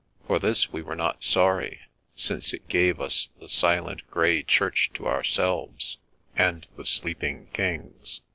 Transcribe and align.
For 0.25 0.39
this 0.39 0.73
we 0.73 0.81
were 0.81 0.95
not 0.95 1.23
sorry, 1.23 1.81
since 2.15 2.53
it 2.53 2.67
gave 2.67 2.99
us 2.99 3.29
the 3.39 3.47
silent 3.47 4.01
grey 4.09 4.41
church 4.41 4.89
to 4.95 5.05
ourselves— 5.07 5.99
^and 6.35 6.65
the 6.75 6.85
sleep 6.85 7.21
ing 7.21 7.49
Kings. 7.53 8.21